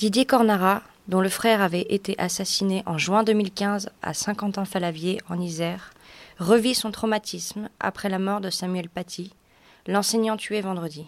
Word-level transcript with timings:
Didier 0.00 0.24
Cornara, 0.24 0.80
dont 1.08 1.20
le 1.20 1.28
frère 1.28 1.60
avait 1.60 1.84
été 1.90 2.14
assassiné 2.18 2.82
en 2.86 2.96
juin 2.96 3.22
2015 3.22 3.90
à 4.00 4.14
Saint-Quentin-Falavier 4.14 5.18
en 5.28 5.38
Isère, 5.38 5.90
revit 6.38 6.74
son 6.74 6.90
traumatisme 6.90 7.68
après 7.80 8.08
la 8.08 8.18
mort 8.18 8.40
de 8.40 8.48
Samuel 8.48 8.88
Paty, 8.88 9.34
l'enseignant 9.86 10.38
tué 10.38 10.62
vendredi. 10.62 11.06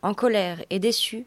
En 0.00 0.14
colère 0.14 0.60
et 0.70 0.78
déçu, 0.78 1.26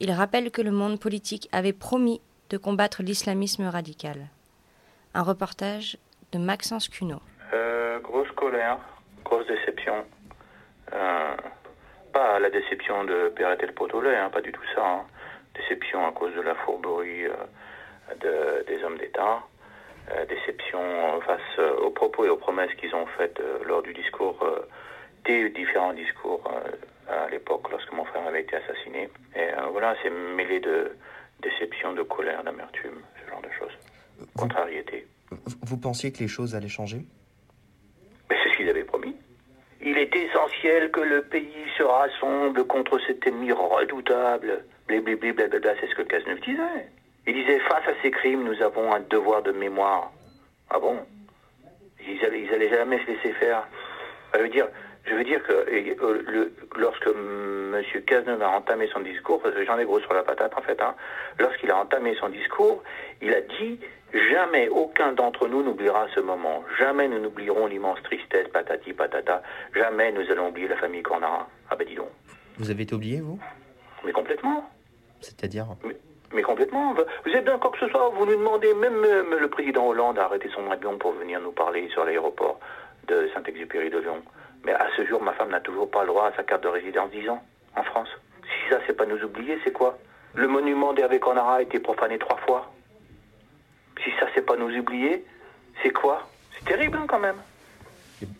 il 0.00 0.12
rappelle 0.12 0.50
que 0.50 0.60
le 0.60 0.70
monde 0.70 1.00
politique 1.00 1.48
avait 1.50 1.72
promis 1.72 2.20
de 2.50 2.58
combattre 2.58 3.02
l'islamisme 3.02 3.64
radical. 3.64 4.28
Un 5.14 5.22
reportage 5.22 5.96
de 6.32 6.38
Maxence 6.38 6.90
Cuno. 6.90 7.20
Euh, 7.54 8.00
grosse 8.00 8.30
colère, 8.32 8.76
grosse 9.24 9.46
déception. 9.46 10.04
Euh, 10.92 11.36
pas 12.12 12.38
la 12.38 12.50
déception 12.50 13.04
de 13.04 13.32
Perret 13.34 13.56
le 13.62 13.72
Potolet, 13.72 14.14
hein, 14.14 14.28
pas 14.28 14.42
du 14.42 14.52
tout 14.52 14.60
ça. 14.74 14.86
Hein. 14.86 15.04
Déception 15.54 16.06
à 16.06 16.12
cause 16.12 16.34
de 16.34 16.40
la 16.40 16.54
fourberie 16.54 17.26
euh, 18.24 18.62
des 18.66 18.82
hommes 18.84 18.98
d'État. 18.98 19.42
Euh, 20.10 20.26
déception 20.26 20.80
face 21.20 21.58
aux 21.80 21.90
propos 21.90 22.24
et 22.24 22.28
aux 22.28 22.36
promesses 22.36 22.74
qu'ils 22.74 22.94
ont 22.94 23.06
faites 23.18 23.38
euh, 23.40 23.58
lors 23.64 23.82
du 23.82 23.92
discours, 23.92 24.44
des 25.24 25.50
différents 25.50 25.92
discours 25.92 26.42
à 27.08 27.28
l'époque 27.30 27.70
lorsque 27.70 27.92
mon 27.92 28.04
frère 28.04 28.26
avait 28.26 28.42
été 28.42 28.56
assassiné. 28.56 29.08
Et 29.36 29.48
voilà, 29.70 29.94
c'est 30.02 30.10
mêlé 30.10 30.58
de 30.58 30.96
déception, 31.40 31.92
de 31.92 32.02
colère, 32.02 32.42
d'amertume, 32.42 33.00
ce 33.22 33.30
genre 33.30 33.42
de 33.42 33.50
choses. 33.50 33.78
Contrariété. 34.36 35.06
Vous 35.62 35.76
pensiez 35.76 36.12
que 36.12 36.18
les 36.18 36.28
choses 36.28 36.54
allaient 36.54 36.68
changer? 36.68 37.02
Mais 38.28 38.36
c'est 38.42 38.50
ce 38.50 38.56
qu'ils 38.56 38.68
avaient 38.68 38.84
promis. 38.84 39.16
Il 39.80 39.98
est 39.98 40.14
essentiel 40.14 40.90
que 40.90 41.00
le 41.00 41.22
pays 41.22 41.66
se 41.76 41.82
rassemble 41.82 42.64
contre 42.66 42.98
cet 43.06 43.26
ennemi 43.26 43.52
redoutable. 43.52 44.64
Blibli, 45.00 45.32
blablabla, 45.32 45.74
c'est 45.80 45.88
ce 45.88 45.94
que 45.94 46.02
Cazeneuve 46.02 46.40
disait. 46.40 46.88
Il 47.26 47.34
disait, 47.34 47.58
face 47.60 47.86
à 47.86 47.92
ces 48.02 48.10
crimes, 48.10 48.44
nous 48.44 48.60
avons 48.62 48.92
un 48.92 49.00
devoir 49.00 49.42
de 49.42 49.52
mémoire. 49.52 50.10
Ah 50.70 50.78
bon? 50.78 50.98
Ils 52.06 52.24
allaient, 52.24 52.68
jamais 52.68 52.98
se 53.00 53.06
laisser 53.06 53.32
faire. 53.34 53.66
Je 54.34 54.40
veux 54.40 54.48
dire, 54.48 54.66
je 55.04 55.14
veux 55.14 55.24
dire 55.24 55.42
que 55.44 55.52
euh, 55.52 56.22
le, 56.26 56.52
lorsque 56.76 57.06
M. 57.06 57.82
Cazeneuve 58.06 58.42
a 58.42 58.50
entamé 58.50 58.88
son 58.92 59.00
discours, 59.00 59.40
parce 59.40 59.54
que 59.54 59.64
j'en 59.64 59.78
ai 59.78 59.84
gros 59.84 60.00
sur 60.00 60.12
la 60.12 60.22
patate 60.22 60.56
en 60.56 60.62
fait, 60.62 60.80
hein, 60.80 60.94
lorsqu'il 61.38 61.70
a 61.70 61.78
entamé 61.78 62.14
son 62.18 62.28
discours, 62.28 62.82
il 63.20 63.32
a 63.32 63.40
dit 63.40 63.78
Jamais 64.14 64.68
aucun 64.68 65.12
d'entre 65.12 65.48
nous 65.48 65.62
n'oubliera 65.62 66.06
ce 66.14 66.20
moment. 66.20 66.64
Jamais 66.78 67.08
nous 67.08 67.18
n'oublierons 67.18 67.66
l'immense 67.66 68.02
tristesse, 68.02 68.46
patati 68.48 68.92
patata. 68.92 69.42
Jamais 69.74 70.12
nous 70.12 70.30
allons 70.30 70.48
oublier 70.48 70.68
la 70.68 70.76
famille 70.76 71.02
Cornara. 71.02 71.48
Ah 71.70 71.76
ben 71.76 71.86
dis 71.86 71.94
donc. 71.94 72.10
Vous 72.58 72.70
avez 72.70 72.82
été 72.82 72.94
oublié, 72.94 73.20
vous? 73.20 73.38
Mais 74.04 74.12
complètement. 74.12 74.68
C'est-à-dire 75.22 75.66
mais, 76.34 76.42
complètement. 76.42 76.94
Vous 76.94 77.32
êtes 77.32 77.44
d'accord 77.44 77.72
que 77.72 77.78
ce 77.78 77.88
soit, 77.88 78.08
vous 78.08 78.24
nous 78.24 78.36
demandez, 78.36 78.72
même, 78.74 78.94
le 79.02 79.48
président 79.48 79.86
Hollande 79.86 80.18
a 80.18 80.24
arrêté 80.24 80.48
son 80.54 80.70
avion 80.70 80.96
pour 80.96 81.12
venir 81.12 81.40
nous 81.40 81.52
parler 81.52 81.88
sur 81.90 82.04
l'aéroport 82.06 82.58
de 83.06 83.28
Saint-Exupéry 83.34 83.90
de 83.90 83.98
Lyon. 83.98 84.22
Mais 84.64 84.72
à 84.72 84.86
ce 84.96 85.04
jour, 85.04 85.22
ma 85.22 85.32
femme 85.32 85.50
n'a 85.50 85.60
toujours 85.60 85.90
pas 85.90 86.02
le 86.02 86.08
droit 86.08 86.28
à 86.28 86.36
sa 86.36 86.42
carte 86.42 86.62
de 86.62 86.68
résidence 86.68 87.10
10 87.10 87.28
ans 87.28 87.42
en 87.76 87.82
France. 87.82 88.08
Si 88.44 88.70
ça, 88.70 88.78
c'est 88.86 88.96
pas 88.96 89.06
nous 89.06 89.22
oublier, 89.22 89.58
c'est 89.64 89.72
quoi? 89.72 89.98
Le 90.34 90.48
monument 90.48 90.94
d'Hervé 90.94 91.20
Cornara 91.20 91.56
a 91.56 91.62
été 91.62 91.78
profané 91.78 92.18
trois 92.18 92.38
fois. 92.38 92.72
Si 94.02 94.10
ça, 94.18 94.26
c'est 94.34 94.46
pas 94.46 94.56
nous 94.56 94.74
oublier, 94.74 95.24
c'est 95.82 95.90
quoi? 95.90 96.26
C'est 96.56 96.64
terrible 96.64 96.96
hein, 96.96 97.06
quand 97.06 97.18
même. 97.18 97.36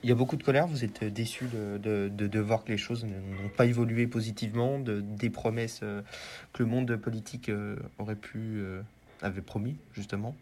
Il 0.03 0.09
y 0.09 0.13
a 0.13 0.15
beaucoup 0.15 0.37
de 0.37 0.43
colère, 0.43 0.67
vous 0.67 0.85
êtes 0.85 1.05
déçu 1.05 1.45
de, 1.47 2.09
de, 2.09 2.41
voir 2.41 2.65
que 2.65 2.71
les 2.71 2.79
choses 2.79 3.05
n'ont 3.05 3.49
pas 3.57 3.67
évolué 3.67 4.07
positivement, 4.07 4.79
de, 4.79 5.01
des 5.01 5.31
promesses 5.31 5.81
euh, 5.83 6.03
que 6.53 6.63
le 6.63 6.69
monde 6.69 6.97
politique 6.97 7.49
euh, 7.49 7.77
aurait 7.99 8.17
pu, 8.17 8.39
euh, 8.39 8.81
avait 9.23 9.41
promis, 9.41 9.77
justement? 9.93 10.35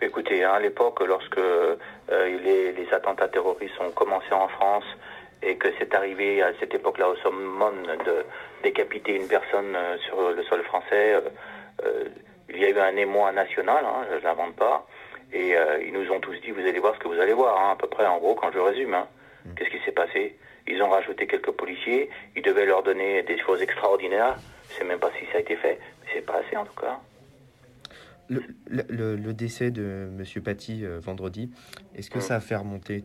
Écoutez, 0.00 0.44
hein, 0.44 0.52
à 0.52 0.60
l'époque, 0.60 1.00
lorsque 1.06 1.40
les, 2.10 2.72
les, 2.72 2.88
attentats 2.92 3.28
terroristes 3.28 3.80
ont 3.80 3.90
commencé 3.92 4.32
en 4.32 4.48
France 4.48 4.84
et 5.42 5.56
que 5.56 5.68
c'est 5.78 5.94
arrivé 5.94 6.42
à 6.42 6.52
cette 6.60 6.74
époque-là 6.74 7.08
au 7.08 7.16
summum 7.16 7.74
de 8.04 8.24
décapiter 8.62 9.16
une 9.16 9.26
personne 9.26 9.74
sur 10.06 10.30
le 10.30 10.42
sol 10.44 10.62
français, 10.64 11.14
il 12.50 12.58
y 12.58 12.64
a 12.64 12.70
eu 12.70 12.78
un 12.78 12.96
émoi 12.96 13.32
national, 13.32 13.84
hein, 13.84 14.06
je 14.10 14.16
ne 14.16 14.20
l'invente 14.20 14.54
pas. 14.56 14.86
Et 15.36 15.54
euh, 15.54 15.82
ils 15.86 15.92
nous 15.92 16.10
ont 16.10 16.18
tous 16.18 16.34
dit, 16.40 16.50
vous 16.50 16.60
allez 16.60 16.78
voir 16.78 16.94
ce 16.94 16.98
que 16.98 17.08
vous 17.08 17.20
allez 17.20 17.34
voir, 17.34 17.60
hein, 17.60 17.72
à 17.72 17.76
peu 17.76 17.88
près, 17.88 18.06
en 18.06 18.18
gros, 18.18 18.34
quand 18.34 18.50
je 18.52 18.58
résume. 18.58 18.94
Hein. 18.94 19.06
Mm. 19.44 19.54
Qu'est-ce 19.54 19.70
qui 19.70 19.84
s'est 19.84 19.92
passé? 19.92 20.36
Ils 20.66 20.82
ont 20.82 20.88
rajouté 20.88 21.26
quelques 21.26 21.50
policiers, 21.50 22.08
ils 22.34 22.42
devaient 22.42 22.64
leur 22.64 22.82
donner 22.82 23.22
des 23.22 23.38
choses 23.38 23.60
extraordinaires. 23.60 24.36
Je 24.70 24.76
sais 24.76 24.84
même 24.84 24.98
pas 24.98 25.10
si 25.18 25.26
ça 25.26 25.38
a 25.38 25.40
été 25.40 25.56
fait, 25.56 25.78
mais 26.00 26.08
c'est 26.14 26.24
pas 26.24 26.36
assez 26.36 26.56
en 26.56 26.64
tout 26.64 26.80
cas. 26.80 26.98
Le, 28.28 28.42
le, 28.88 29.32
décès 29.32 29.70
de 29.70 30.08
M. 30.18 30.42
Paty 30.42 30.84
euh, 30.84 30.98
vendredi, 30.98 31.52
est-ce 31.94 32.10
que 32.10 32.18
mm. 32.18 32.22
ça 32.22 32.36
a 32.36 32.40
fait 32.40 32.56
remonter 32.56 33.04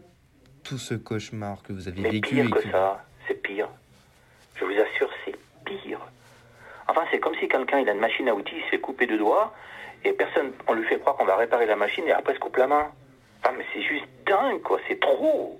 tout 0.63 0.77
ce 0.77 0.95
cauchemar 0.95 1.61
que 1.63 1.73
vous 1.73 1.89
avez 1.89 2.01
mais 2.01 2.11
vécu 2.11 2.35
pire 2.35 2.49
que 2.49 2.71
ça, 2.71 3.03
c'est 3.27 3.35
pire. 3.35 3.67
Je 4.55 4.63
vous 4.63 4.71
assure, 4.71 5.09
c'est 5.25 5.35
pire. 5.65 5.99
Enfin, 6.87 7.01
c'est 7.11 7.19
comme 7.19 7.35
si 7.35 7.47
quelqu'un, 7.49 7.79
il 7.79 7.89
a 7.89 7.91
une 7.91 7.99
machine 7.99 8.29
à 8.29 8.33
outils, 8.33 8.55
il 8.55 8.63
se 8.63 8.69
fait 8.69 8.79
couper 8.79 9.05
de 9.05 9.17
doigts, 9.17 9.53
et 10.03 10.13
personne, 10.13 10.53
on 10.67 10.73
lui 10.73 10.83
fait 10.85 10.99
croire 10.99 11.15
qu'on 11.15 11.25
va 11.25 11.35
réparer 11.35 11.65
la 11.65 11.75
machine 11.75 12.07
et 12.07 12.11
après 12.11 12.33
se 12.33 12.39
coupe 12.39 12.57
la 12.57 12.67
main. 12.67 12.91
Ah, 13.43 13.51
mais 13.57 13.65
c'est 13.73 13.81
juste 13.81 14.05
dingue, 14.25 14.61
quoi. 14.61 14.79
C'est 14.87 14.99
trop. 14.99 15.59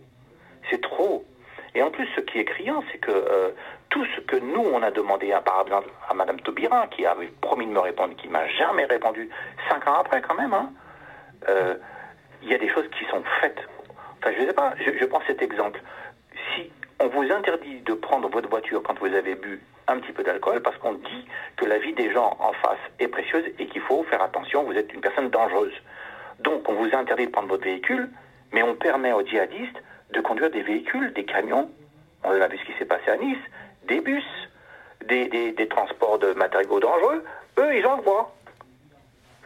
C'est 0.70 0.82
trop. 0.82 1.26
Et 1.74 1.82
en 1.82 1.90
plus, 1.90 2.08
ce 2.16 2.22
qui 2.22 2.40
est 2.40 2.46
criant, 2.46 2.84
c'est 2.92 2.98
que 2.98 3.12
euh, 3.12 3.52
tout 3.90 4.06
ce 4.16 4.22
que 4.22 4.36
nous, 4.36 4.62
on 4.62 4.82
a 4.84 4.92
demandé, 4.92 5.32
à, 5.32 5.44
à 6.10 6.14
Mme 6.14 6.40
Taubirin, 6.42 6.88
qui 6.88 7.06
avait 7.06 7.28
promis 7.42 7.66
de 7.66 7.72
me 7.72 7.80
répondre, 7.80 8.16
qui 8.16 8.28
m'a 8.28 8.48
jamais 8.48 8.86
répondu, 8.86 9.30
cinq 9.70 9.88
ans 9.88 10.00
après 10.00 10.22
quand 10.22 10.36
même, 10.36 10.54
hein, 10.54 10.72
euh, 11.50 11.76
il 12.42 12.50
y 12.50 12.54
a 12.54 12.58
des 12.58 12.70
choses 12.70 12.90
qui 12.98 13.06
sont 13.06 13.24
faites. 13.40 13.60
Enfin, 14.20 14.34
je 14.36 14.42
ne 14.42 14.48
sais 14.48 14.54
pas, 14.54 14.74
je 14.80 15.06
prends 15.06 15.22
cet 15.28 15.42
exemple. 15.42 15.82
Si 16.54 16.72
on 17.00 17.08
vous 17.08 17.32
interdit 17.32 17.80
de 17.82 17.94
prendre 17.94 18.30
votre 18.30 18.50
voiture 18.50 18.84
quand 18.84 19.00
vous 19.00 19.14
avez 19.14 19.36
bu 19.36 19.62
un 19.92 20.00
petit 20.00 20.12
peu 20.12 20.24
d'alcool 20.24 20.62
parce 20.62 20.78
qu'on 20.78 20.94
dit 20.94 21.28
que 21.58 21.66
la 21.66 21.78
vie 21.78 21.94
des 21.94 22.12
gens 22.12 22.36
en 22.40 22.54
face 22.54 22.80
est 23.00 23.08
précieuse 23.08 23.46
et 23.60 23.68
qu'il 23.68 23.82
faut 23.82 24.04
faire 24.04 24.22
attention, 24.22 24.64
vous 24.64 24.74
êtes 24.74 24.94
une 24.94 25.02
personne 25.02 25.30
dangereuse. 25.30 25.74
Donc 26.40 26.68
on 26.70 26.74
vous 26.74 26.90
interdit 26.94 27.28
de 27.28 27.32
prendre 27.32 27.50
votre 27.50 27.64
véhicule, 27.64 28.10
mais 28.52 28.64
on 28.64 28.76
permet 28.76 29.14
aux 29.14 29.26
djihadistes 29.26 29.82
de 30.12 30.22
conduire 30.22 30.50
des 30.52 30.62
véhicules, 30.62 31.14
des 31.14 31.26
camions, 31.26 31.70
on 32.24 32.30
a 32.30 32.48
vu 32.48 32.58
ce 32.58 32.66
qui 32.66 32.74
s'est 32.78 32.86
passé 32.86 33.10
à 33.10 33.18
Nice, 33.18 33.38
des 33.88 34.00
bus, 34.00 34.24
des, 35.08 35.68
transports 35.70 36.20
de 36.20 36.34
matériaux 36.34 36.80
dangereux, 36.80 37.24
eux 37.60 37.76
ils 37.76 37.82
le 37.82 38.02
droit. 38.02 38.36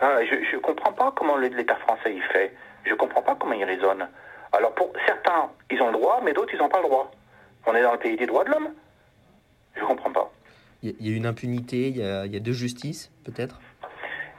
Ah, 0.01 0.17
je 0.25 0.55
ne 0.55 0.61
comprends 0.61 0.91
pas 0.91 1.13
comment 1.15 1.37
l'État 1.37 1.75
français 1.77 2.13
y 2.13 2.19
fait. 2.19 2.53
Je 2.83 2.91
ne 2.91 2.95
comprends 2.95 3.21
pas 3.21 3.35
comment 3.39 3.53
il 3.53 3.63
raisonne. 3.63 4.07
Alors 4.51 4.73
pour 4.75 4.91
certains, 5.05 5.49
ils 5.71 5.81
ont 5.81 5.87
le 5.87 5.93
droit, 5.93 6.19
mais 6.23 6.33
d'autres, 6.33 6.53
ils 6.53 6.59
n'ont 6.59 6.69
pas 6.69 6.81
le 6.81 6.87
droit. 6.87 7.11
On 7.65 7.73
est 7.73 7.81
dans 7.81 7.93
le 7.93 7.97
pays 7.97 8.17
des 8.17 8.25
droits 8.25 8.43
de 8.43 8.51
l'homme. 8.51 8.73
Il 10.85 11.07
y 11.07 11.13
a 11.13 11.17
une 11.17 11.25
impunité, 11.25 11.87
il 11.87 11.97
y 11.97 12.03
a, 12.03 12.25
y 12.25 12.35
a 12.35 12.39
de 12.39 12.51
justice, 12.51 13.11
peut-être? 13.23 13.59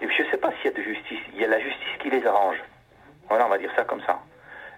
Je 0.00 0.06
ne 0.06 0.30
sais 0.30 0.36
pas 0.36 0.52
s'il 0.52 0.70
y 0.70 0.74
a 0.74 0.76
de 0.76 0.82
justice. 0.82 1.18
Il 1.34 1.40
y 1.40 1.44
a 1.44 1.48
la 1.48 1.58
justice 1.58 1.98
qui 2.00 2.10
les 2.10 2.24
arrange. 2.24 2.62
Voilà, 3.28 3.46
on 3.46 3.48
va 3.48 3.58
dire 3.58 3.70
ça 3.74 3.84
comme 3.84 4.00
ça. 4.02 4.20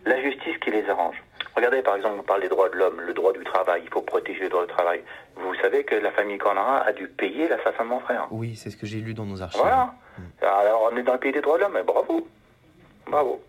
La 0.07 0.21
justice 0.23 0.57
qui 0.59 0.71
les 0.71 0.89
arrange. 0.89 1.17
Regardez, 1.55 1.83
par 1.83 1.97
exemple, 1.97 2.17
on 2.21 2.23
parle 2.23 2.41
des 2.41 2.49
droits 2.49 2.69
de 2.71 2.77
l'homme, 2.77 3.01
le 3.01 3.13
droit 3.13 3.33
du 3.33 3.45
travail. 3.45 3.83
Il 3.85 3.91
faut 3.91 4.01
protéger 4.01 4.45
le 4.45 4.49
droit 4.49 4.65
du 4.65 4.73
travail. 4.73 5.03
Vous 5.37 5.55
savez 5.57 5.85
que 5.85 5.97
la 5.97 6.13
famille 6.13 6.39
Cornara 6.39 6.79
a 6.87 6.93
dû 6.93 7.09
payer 7.09 7.49
l'assassin 7.49 7.85
de 7.85 7.89
mon 7.89 8.01
frère. 8.01 8.29
Oui, 8.31 8.57
c'est 8.57 8.71
ce 8.71 8.77
que 8.77 8.87
j'ai 8.87 9.01
lu 9.01 9.13
dans 9.13 9.27
nos 9.27 9.43
archives. 9.43 9.61
Voilà. 9.61 9.93
Hmm. 10.17 10.45
Alors, 10.45 10.89
on 10.91 10.97
est 10.97 11.03
dans 11.03 11.15
le 11.15 11.19
pays 11.19 11.33
des 11.33 11.41
droits 11.41 11.59
de 11.59 11.65
l'homme. 11.65 11.79
Bravo. 11.85 12.27
Bravo. 13.07 13.43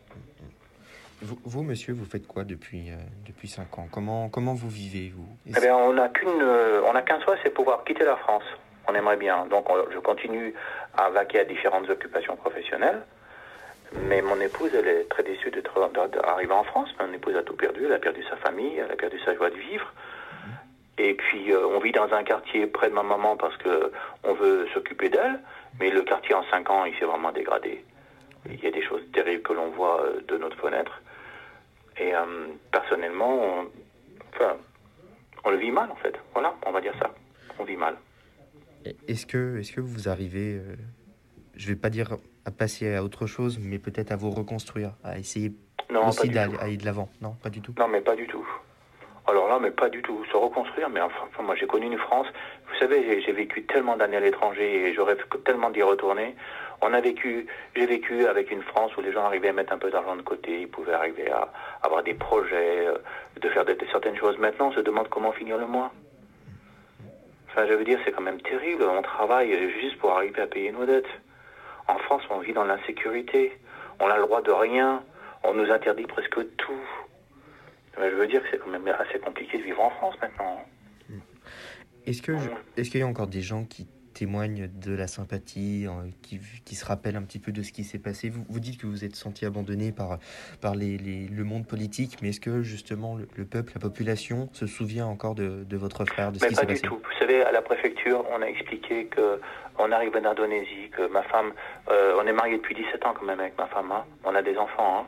Vous, 1.21 1.63
monsieur, 1.63 1.93
vous 1.93 2.05
faites 2.05 2.27
quoi 2.27 2.45
depuis, 2.45 2.91
euh, 2.91 2.95
depuis 3.27 3.49
5 3.49 3.77
ans? 3.77 3.87
Comment, 3.91 4.29
comment 4.29 4.53
vous 4.53 4.69
vivez, 4.69 5.11
vous? 5.13 5.27
Eh 5.47 5.59
bien, 5.59 5.75
On 5.75 5.93
n'a 5.93 6.07
qu'une, 6.07 6.41
euh, 6.41 6.81
on 6.85 6.95
a 6.95 7.01
qu'un 7.01 7.19
souhait, 7.19 7.37
c'est 7.43 7.53
pouvoir 7.53 7.83
quitter 7.83 8.05
la 8.05 8.15
France. 8.15 8.43
On 8.87 8.95
aimerait 8.95 9.17
bien. 9.17 9.45
Donc, 9.47 9.67
je 9.93 9.99
continue 9.99 10.53
à 10.97 11.09
vaquer 11.09 11.41
à 11.41 11.45
différentes 11.45 11.89
occupations 11.89 12.35
professionnelles. 12.37 13.01
Mais 14.07 14.21
mon 14.21 14.39
épouse, 14.39 14.71
elle 14.73 14.87
est 14.87 15.09
très 15.09 15.23
déçue 15.23 15.51
d'arriver 15.51 16.53
en 16.53 16.63
France. 16.63 16.89
Mon 16.99 17.11
épouse 17.11 17.35
a 17.35 17.43
tout 17.43 17.55
perdu. 17.55 17.85
Elle 17.85 17.93
a 17.93 17.99
perdu 17.99 18.23
sa 18.29 18.37
famille, 18.37 18.77
elle 18.77 18.91
a 18.91 18.95
perdu 18.95 19.19
sa 19.25 19.35
joie 19.35 19.49
de 19.49 19.55
vivre. 19.57 19.91
Et 20.97 21.13
puis, 21.13 21.51
euh, 21.51 21.65
on 21.67 21.79
vit 21.79 21.91
dans 21.91 22.11
un 22.13 22.23
quartier 22.23 22.67
près 22.67 22.89
de 22.89 22.93
ma 22.93 23.03
maman 23.03 23.35
parce 23.37 23.55
que 23.57 23.91
on 24.23 24.33
veut 24.33 24.67
s'occuper 24.73 25.09
d'elle. 25.09 25.39
Mais 25.79 25.89
le 25.89 26.03
quartier, 26.03 26.35
en 26.35 26.43
cinq 26.51 26.69
ans, 26.69 26.85
il 26.85 26.93
s'est 26.97 27.05
vraiment 27.05 27.31
dégradé. 27.31 27.83
Il 28.49 28.59
y 28.63 28.67
a 28.67 28.71
des 28.71 28.81
choses 28.81 29.01
terribles 29.13 29.43
que 29.43 29.53
l'on 29.53 29.69
voit 29.69 30.01
euh, 30.03 30.21
de 30.27 30.37
notre 30.37 30.57
fenêtre. 30.57 31.01
Et 31.99 32.13
euh, 32.13 32.47
personnellement, 32.71 33.29
on, 33.29 33.67
enfin, 34.33 34.57
on 35.43 35.51
le 35.51 35.57
vit 35.57 35.71
mal, 35.71 35.91
en 35.91 35.95
fait. 35.95 36.15
Voilà, 36.33 36.55
on 36.65 36.71
va 36.71 36.81
dire 36.81 36.93
ça. 36.99 37.11
On 37.59 37.63
vit 37.63 37.75
mal. 37.75 37.95
Est-ce 39.07 39.25
que, 39.25 39.59
est 39.59 39.75
que 39.75 39.81
vous 39.81 40.07
arrivez, 40.07 40.61
je 41.55 41.67
vais 41.67 41.75
pas 41.75 41.89
dire 41.89 42.15
à 42.45 42.51
passer 42.51 42.95
à 42.95 43.03
autre 43.03 43.27
chose, 43.27 43.59
mais 43.59 43.77
peut-être 43.77 44.11
à 44.11 44.15
vous 44.15 44.29
reconstruire, 44.29 44.93
à 45.03 45.19
essayer 45.19 45.51
aussi 45.93 46.29
d'aller 46.29 46.77
de 46.77 46.85
l'avant? 46.85 47.09
Non, 47.21 47.35
pas 47.43 47.49
du 47.49 47.61
tout. 47.61 47.73
Non, 47.77 47.89
mais 47.89 48.01
pas 48.01 48.15
du 48.15 48.25
tout. 48.27 48.47
Alors 49.27 49.47
là, 49.47 49.59
mais 49.61 49.71
pas 49.71 49.89
du 49.89 50.01
tout. 50.01 50.25
Se 50.31 50.37
reconstruire, 50.37 50.89
mais 50.89 51.01
enfin, 51.01 51.43
moi 51.43 51.55
j'ai 51.55 51.67
connu 51.67 51.85
une 51.85 51.97
France. 51.99 52.27
Savez, 52.79 53.21
j'ai 53.21 53.31
vécu 53.33 53.63
tellement 53.63 53.97
d'années 53.97 54.15
à 54.15 54.21
l'étranger 54.21 54.87
et 54.87 55.01
rêve 55.01 55.25
tellement 55.43 55.69
d'y 55.69 55.81
retourner. 55.81 56.33
On 56.81 56.93
a 56.93 57.01
vécu, 57.01 57.45
j'ai 57.75 57.85
vécu 57.85 58.25
avec 58.25 58.51
une 58.51 58.61
France 58.61 58.95
où 58.95 59.01
les 59.01 59.11
gens 59.11 59.25
arrivaient 59.25 59.49
à 59.49 59.53
mettre 59.53 59.73
un 59.73 59.77
peu 59.77 59.91
d'argent 59.91 60.15
de 60.15 60.21
côté, 60.21 60.61
ils 60.61 60.69
pouvaient 60.69 60.93
arriver 60.93 61.29
à 61.29 61.51
avoir 61.83 62.03
des 62.03 62.13
projets, 62.13 62.87
euh, 62.87 62.97
de 63.41 63.49
faire 63.49 63.65
certaines 63.91 64.15
choses. 64.15 64.37
Maintenant, 64.37 64.69
on 64.69 64.71
se 64.71 64.79
demande 64.79 65.09
comment 65.09 65.33
finir 65.33 65.57
le 65.57 65.67
mois. 65.67 65.91
Enfin, 67.49 67.67
je 67.67 67.73
veux 67.73 67.83
dire, 67.83 67.99
c'est 68.05 68.11
quand 68.11 68.21
même 68.21 68.41
terrible. 68.41 68.83
On 68.83 69.01
travaille 69.01 69.51
juste 69.81 69.97
pour 69.97 70.11
arriver 70.11 70.41
à 70.41 70.47
payer 70.47 70.71
nos 70.71 70.85
dettes. 70.85 71.09
En 71.89 71.97
France, 71.97 72.23
on 72.29 72.39
vit 72.39 72.53
dans 72.53 72.63
l'insécurité. 72.63 73.51
On 73.99 74.07
a 74.07 74.15
le 74.15 74.23
droit 74.23 74.41
de 74.41 74.51
rien. 74.51 75.03
On 75.43 75.53
nous 75.53 75.69
interdit 75.69 76.05
presque 76.05 76.55
tout. 76.55 76.87
Je 77.97 78.15
veux 78.15 78.27
dire 78.27 78.41
que 78.41 78.47
c'est 78.51 78.59
quand 78.59 78.69
même 78.69 78.87
assez 78.87 79.19
compliqué 79.19 79.57
de 79.57 79.63
vivre 79.63 79.81
en 79.81 79.89
France 79.89 80.15
maintenant. 80.21 80.63
Est-ce 82.05 82.21
que 82.21 82.33
est-ce 82.77 82.89
qu'il 82.89 82.99
y 82.99 83.03
a 83.03 83.07
encore 83.07 83.27
des 83.27 83.41
gens 83.41 83.65
qui 83.65 83.87
témoignent 84.13 84.67
de 84.67 84.93
la 84.93 85.07
sympathie, 85.07 85.87
qui, 86.21 86.39
qui, 86.65 86.75
se 86.75 86.85
rappellent 86.85 87.15
un 87.15 87.21
petit 87.21 87.39
peu 87.39 87.51
de 87.51 87.61
ce 87.61 87.71
qui 87.71 87.83
s'est 87.83 87.99
passé? 87.99 88.29
Vous, 88.29 88.43
vous 88.49 88.59
dites 88.59 88.79
que 88.79 88.87
vous 88.87 89.05
êtes 89.05 89.15
senti 89.15 89.45
abandonné 89.45 89.91
par, 89.91 90.19
par 90.61 90.75
les, 90.75 90.97
le 90.97 91.43
monde 91.43 91.67
politique, 91.67 92.17
mais 92.21 92.29
est-ce 92.29 92.41
que 92.41 92.61
justement 92.61 93.15
le, 93.15 93.45
peuple, 93.45 93.73
la 93.75 93.81
population 93.81 94.49
se 94.53 94.67
souvient 94.67 95.05
encore 95.05 95.35
de, 95.35 95.63
de 95.63 95.77
votre 95.77 96.05
frère, 96.05 96.31
de 96.31 96.39
ce 96.39 96.45
qui 96.47 96.55
s'est 96.55 96.65
passé? 96.65 96.81
Pas 96.81 96.87
du 96.87 96.95
tout. 96.95 96.95
Vous 97.03 97.19
savez, 97.19 97.43
à 97.43 97.51
la 97.51 97.61
préfecture, 97.61 98.25
on 98.31 98.41
a 98.41 98.45
expliqué 98.45 99.05
que 99.05 99.39
on 99.79 99.91
arrive 99.91 100.11
d'Indonésie, 100.11 100.89
que 100.91 101.07
ma 101.07 101.23
femme, 101.23 101.53
euh, 101.89 102.19
on 102.21 102.27
est 102.27 102.33
mariés 102.33 102.57
depuis 102.57 102.75
17 102.75 103.05
ans 103.05 103.13
quand 103.17 103.25
même 103.25 103.39
avec 103.39 103.57
ma 103.57 103.67
femme, 103.67 103.91
hein. 103.91 104.03
on 104.25 104.35
a 104.35 104.41
des 104.41 104.57
enfants, 104.57 104.99
hein. 104.99 105.05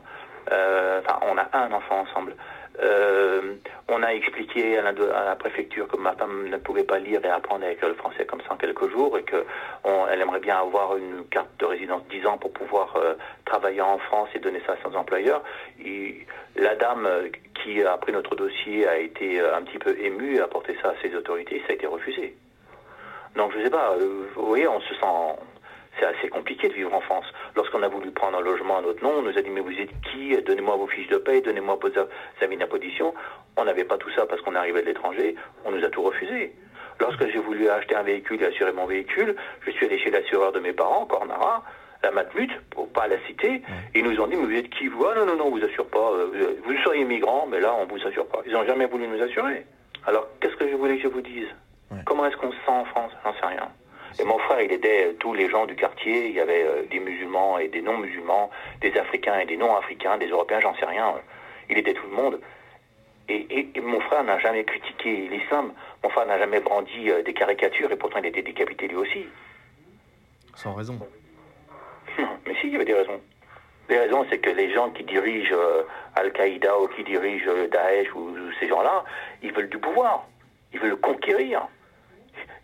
euh, 0.50 1.00
enfin 1.04 1.20
on 1.30 1.36
a 1.36 1.48
un 1.52 1.72
enfant 1.72 2.00
ensemble. 2.00 2.34
Euh, 2.80 3.54
on 3.88 4.02
a 4.02 4.14
expliqué 4.14 4.78
à 4.78 4.92
la, 4.92 5.36
préfecture 5.36 5.86
que 5.88 5.96
ma 5.96 6.12
femme 6.12 6.48
ne 6.48 6.56
pouvait 6.56 6.84
pas 6.84 6.98
lire 6.98 7.24
et 7.24 7.28
apprendre 7.28 7.64
avec 7.64 7.82
le 7.82 7.94
français 7.94 8.24
comme 8.24 8.40
ça 8.42 8.54
en 8.54 8.56
quelques 8.56 8.90
jours 8.90 9.18
et 9.18 9.24
qu'elle 9.24 10.20
aimerait 10.20 10.40
bien 10.40 10.56
avoir 10.58 10.96
une 10.96 11.24
carte 11.30 11.50
de 11.58 11.66
résidence 11.66 12.02
10 12.10 12.26
ans 12.26 12.38
pour 12.38 12.52
pouvoir 12.52 12.96
euh, 12.96 13.14
travailler 13.44 13.82
en 13.82 13.98
France 13.98 14.30
et 14.34 14.38
donner 14.38 14.62
ça 14.66 14.72
à 14.72 14.76
son 14.82 14.94
employeur. 14.94 15.42
la 16.56 16.74
dame 16.76 17.06
euh, 17.06 17.28
qui 17.62 17.82
a 17.82 17.96
pris 17.98 18.12
notre 18.12 18.34
dossier 18.36 18.86
a 18.88 18.98
été 18.98 19.40
un 19.40 19.62
petit 19.62 19.78
peu 19.78 19.96
émue 20.00 20.36
et 20.36 20.40
a 20.40 20.48
porté 20.48 20.76
ça 20.80 20.90
à 20.90 20.94
ses 21.02 21.14
autorités 21.14 21.60
ça 21.66 21.72
a 21.72 21.74
été 21.74 21.86
refusé. 21.86 22.34
Donc 23.36 23.52
je 23.56 23.62
sais 23.62 23.70
pas, 23.70 23.96
vous 24.34 24.46
voyez, 24.46 24.68
on 24.68 24.80
se 24.80 24.94
sent 24.94 25.42
c'est 25.98 26.06
assez 26.06 26.28
compliqué 26.28 26.68
de 26.68 26.74
vivre 26.74 26.92
en 26.94 27.00
France. 27.00 27.26
Lorsqu'on 27.54 27.82
a 27.82 27.88
voulu 27.88 28.10
prendre 28.10 28.38
un 28.38 28.40
logement 28.40 28.78
à 28.78 28.82
notre 28.82 29.02
nom, 29.02 29.12
on 29.18 29.22
nous 29.22 29.36
a 29.36 29.42
dit 29.42 29.50
mais 29.50 29.60
vous 29.60 29.72
êtes 29.78 29.90
qui? 30.10 30.36
Donnez-moi 30.42 30.76
vos 30.76 30.86
fiches 30.86 31.08
de 31.08 31.18
paie, 31.18 31.40
donnez-moi 31.40 31.78
vos 31.80 31.90
avis 32.40 32.56
d'imposition. 32.56 33.14
On 33.56 33.64
n'avait 33.64 33.84
pas 33.84 33.98
tout 33.98 34.10
ça 34.10 34.26
parce 34.26 34.40
qu'on 34.42 34.54
arrivait 34.54 34.80
de 34.82 34.86
l'étranger. 34.86 35.36
On 35.64 35.70
nous 35.70 35.84
a 35.84 35.88
tout 35.88 36.02
refusé. 36.02 36.52
Lorsque 37.00 37.26
j'ai 37.30 37.38
voulu 37.38 37.68
acheter 37.68 37.94
un 37.94 38.02
véhicule 38.02 38.42
et 38.42 38.46
assurer 38.46 38.72
mon 38.72 38.86
véhicule, 38.86 39.34
je 39.66 39.70
suis 39.72 39.86
allé 39.86 39.98
chez 39.98 40.10
l'assureur 40.10 40.52
de 40.52 40.60
mes 40.60 40.72
parents, 40.72 41.04
Cornara, 41.06 41.62
la 42.02 42.10
Matmut, 42.10 42.50
pour 42.70 42.88
pas 42.92 43.06
la 43.08 43.16
citer. 43.26 43.62
Ils 43.94 44.04
nous 44.04 44.20
ont 44.20 44.26
dit 44.26 44.36
mais 44.36 44.44
vous 44.46 44.54
êtes 44.56 44.70
qui 44.70 44.88
vous? 44.88 45.04
Ah, 45.04 45.14
Non 45.18 45.26
non 45.26 45.36
non, 45.36 45.46
on 45.46 45.50
vous 45.50 45.64
assure 45.64 45.86
pas. 45.86 46.10
Euh, 46.12 46.56
vous 46.64 46.76
seriez 46.84 47.04
migrant, 47.04 47.46
mais 47.50 47.60
là 47.60 47.74
on 47.78 47.86
vous 47.86 48.06
assure 48.06 48.26
pas. 48.26 48.40
Ils 48.46 48.52
n'ont 48.52 48.64
jamais 48.64 48.86
voulu 48.86 49.06
nous 49.08 49.22
assurer. 49.22 49.66
Alors 50.06 50.26
qu'est-ce 50.40 50.56
que 50.56 50.68
je 50.68 50.74
voulais 50.74 50.96
que 50.96 51.02
je 51.02 51.08
vous 51.08 51.20
dise? 51.20 51.48
Comment 52.06 52.24
est-ce 52.26 52.36
qu'on 52.38 52.50
se 52.50 52.56
sent 52.56 52.70
en 52.70 52.84
France? 52.86 53.12
J'en 53.22 53.34
sais 53.34 53.46
rien. 53.46 53.68
Et 54.18 54.24
mon 54.24 54.38
frère, 54.38 54.60
il 54.60 54.72
aidait 54.72 55.06
euh, 55.06 55.12
tous 55.18 55.34
les 55.34 55.48
gens 55.48 55.66
du 55.66 55.74
quartier. 55.74 56.28
Il 56.28 56.34
y 56.34 56.40
avait 56.40 56.64
euh, 56.64 56.82
des 56.90 57.00
musulmans 57.00 57.58
et 57.58 57.68
des 57.68 57.80
non-musulmans, 57.80 58.50
des 58.80 58.96
Africains 58.98 59.38
et 59.40 59.46
des 59.46 59.56
non-Africains, 59.56 60.18
des 60.18 60.28
Européens, 60.28 60.60
j'en 60.60 60.74
sais 60.76 60.84
rien. 60.84 61.14
Il 61.70 61.78
aidait 61.78 61.94
tout 61.94 62.06
le 62.06 62.14
monde. 62.14 62.40
Et, 63.28 63.68
mon 63.80 64.00
frère 64.00 64.24
n'a 64.24 64.38
jamais 64.40 64.64
critiqué 64.64 65.28
l'islam. 65.28 65.72
Mon 66.02 66.10
frère 66.10 66.26
n'a 66.26 66.38
jamais 66.38 66.60
brandi 66.60 67.10
euh, 67.10 67.22
des 67.22 67.32
caricatures 67.32 67.90
et 67.90 67.96
pourtant 67.96 68.18
il 68.18 68.26
était 68.26 68.42
décapité 68.42 68.88
lui 68.88 68.96
aussi. 68.96 69.26
Sans 70.54 70.74
raison. 70.74 70.98
mais 72.18 72.54
si, 72.60 72.66
il 72.66 72.72
y 72.72 72.76
avait 72.76 72.84
des 72.84 72.94
raisons. 72.94 73.20
Les 73.88 73.98
raisons, 73.98 74.26
c'est 74.28 74.38
que 74.38 74.50
les 74.50 74.72
gens 74.74 74.90
qui 74.90 75.04
dirigent 75.04 75.56
Al-Qaïda 76.14 76.78
ou 76.78 76.88
qui 76.88 77.02
dirigent 77.04 77.50
Daesh 77.70 78.14
ou 78.14 78.34
ces 78.60 78.68
gens-là, 78.68 79.04
ils 79.42 79.52
veulent 79.52 79.68
du 79.68 79.78
pouvoir. 79.78 80.26
Ils 80.72 80.78
veulent 80.78 80.90
le 80.90 80.96
conquérir 80.96 81.66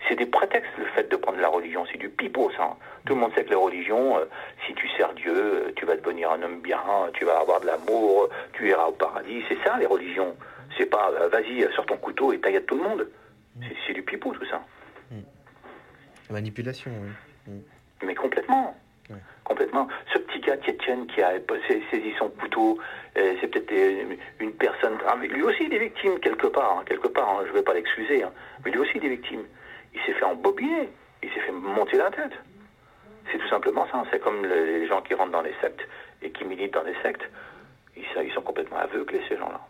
c'est 0.08 0.16
des 0.16 0.26
prétextes 0.26 0.70
le 0.78 0.87
fait 0.87 1.10
de 1.10 1.16
prendre 1.16 1.38
la 1.38 1.49
religion, 1.49 1.84
c'est 1.90 1.99
du 1.99 2.08
pipeau 2.08 2.50
ça. 2.56 2.76
Tout 3.05 3.14
le 3.14 3.20
monde 3.20 3.32
sait 3.34 3.44
que 3.44 3.50
la 3.50 3.58
religion, 3.58 4.19
euh, 4.19 4.25
si 4.66 4.75
tu 4.75 4.88
sers 4.96 5.12
Dieu, 5.14 5.32
euh, 5.34 5.72
tu 5.76 5.84
vas 5.84 5.96
devenir 5.96 6.31
un 6.32 6.43
homme 6.43 6.60
bien, 6.60 6.81
tu 7.14 7.25
vas 7.25 7.38
avoir 7.38 7.60
de 7.60 7.66
l'amour, 7.66 8.28
tu 8.55 8.69
iras 8.69 8.87
au 8.87 8.93
paradis, 8.93 9.43
c'est 9.49 9.58
ça 9.64 9.76
les 9.78 9.87
religions. 9.87 10.34
C'est 10.76 10.87
pas 10.87 11.10
euh, 11.12 11.28
vas-y 11.28 11.70
sur 11.72 11.84
ton 11.87 11.96
couteau 11.96 12.32
et 12.32 12.40
taille 12.40 12.62
tout 12.66 12.76
le 12.76 12.82
monde. 12.82 13.08
C'est 13.87 13.93
du 13.93 14.02
pipeau 14.02 14.32
tout 14.32 14.44
ça. 14.46 14.62
Hmm. 15.10 16.32
Manipulation, 16.32 16.90
oui. 17.02 17.52
Hmm. 17.52 18.06
Mais 18.06 18.14
complètement. 18.14 18.76
Complètement. 19.43 19.88
Ce 20.12 20.19
petit 20.19 20.40
gars, 20.40 20.58
Tietjen, 20.58 21.06
qui 21.06 21.22
a 21.22 21.32
saisi 21.90 22.12
son 22.19 22.28
couteau, 22.28 22.78
c'est 23.14 23.46
peut-être 23.46 23.72
une 24.38 24.52
personne. 24.52 24.99
Ah, 25.08 25.16
lui 25.16 25.43
aussi, 25.43 25.64
il 25.64 25.72
est 25.72 25.78
victime 25.78 26.20
quelque 26.20 26.49
part. 26.49 26.76
Hein, 26.78 26.82
quelque 26.84 27.08
part, 27.08 27.31
hein, 27.31 27.44
je 27.46 27.49
ne 27.49 27.55
vais 27.55 27.62
pas 27.62 27.72
l'excuser. 27.72 28.22
Hein, 28.22 28.31
mais 28.62 28.70
lui 28.70 28.78
aussi, 28.81 28.93
il 28.96 29.06
est 29.06 29.08
victime 29.08 29.44
il 29.99 30.06
s'est 30.06 30.19
fait 30.19 30.25
embobiner, 30.25 30.89
il 31.23 31.31
s'est 31.31 31.41
fait 31.41 31.53
monter 31.53 31.97
la 31.97 32.11
tête. 32.11 32.33
C'est 33.31 33.39
tout 33.39 33.49
simplement 33.49 33.87
ça. 33.91 34.05
C'est 34.11 34.21
comme 34.21 34.45
les 34.45 34.87
gens 34.87 35.03
qui 35.03 35.15
rentrent 35.15 35.33
dans 35.33 35.43
les 35.43 35.55
sectes 35.61 35.87
et 36.23 36.31
qui 36.31 36.45
militent 36.45 36.75
dans 36.75 36.83
les 36.83 36.95
sectes. 37.03 37.29
Ils, 37.97 38.33
sont 38.33 38.43
complètement 38.43 38.79
aveuglés, 38.79 39.21
ces 39.29 39.37
gens-là. 39.37 39.61